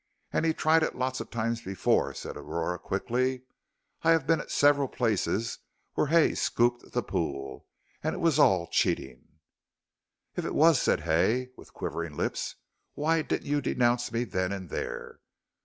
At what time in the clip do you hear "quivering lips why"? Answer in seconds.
11.75-13.21